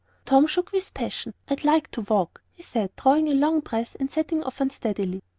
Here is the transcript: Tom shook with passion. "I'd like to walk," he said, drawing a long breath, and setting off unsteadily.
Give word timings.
Tom 0.25 0.47
shook 0.47 0.71
with 0.71 0.95
passion. 0.95 1.35
"I'd 1.47 1.63
like 1.63 1.91
to 1.91 2.01
walk," 2.01 2.41
he 2.55 2.63
said, 2.63 2.89
drawing 2.95 3.27
a 3.27 3.35
long 3.35 3.59
breath, 3.59 3.95
and 3.99 4.09
setting 4.09 4.43
off 4.43 4.59
unsteadily. 4.59 5.21